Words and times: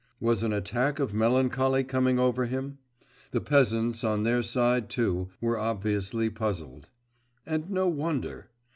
Was 0.19 0.41
an 0.41 0.51
attack 0.51 0.97
of 0.97 1.13
melancholy 1.13 1.83
coming 1.83 2.17
over 2.17 2.47
him? 2.47 2.79
The 3.29 3.39
peasants, 3.39 4.03
on 4.03 4.23
their 4.23 4.41
side, 4.41 4.89
too, 4.89 5.29
were 5.39 5.59
obviously 5.59 6.27
puzzled. 6.27 6.89
And 7.45 7.69
no 7.69 7.87
wonder! 7.87 8.49